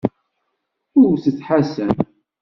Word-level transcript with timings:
Wwtet 0.99 1.39
Ḥasan. 1.47 1.91